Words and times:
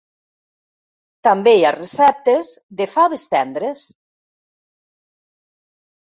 També 1.27 1.53
hi 1.57 1.67
ha 1.67 1.73
receptes 1.75 2.49
de 2.81 2.89
faves 2.95 3.27
tendres. 3.35 3.85